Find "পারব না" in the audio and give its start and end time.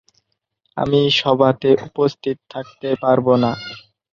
3.03-3.51